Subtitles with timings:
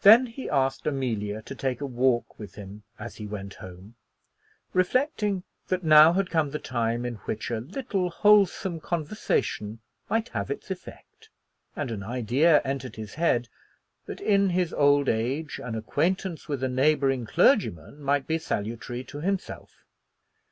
[0.00, 3.94] Then he asked Amelia to take a walk with him as he went home,
[4.72, 9.78] reflecting that now had come the time in which a little wholesome conversation
[10.10, 11.28] might have its effect.
[11.76, 13.48] And an idea entered his head
[14.06, 19.20] that in his old age an acquaintance with a neighboring clergyman might be salutary to
[19.20, 19.84] himself.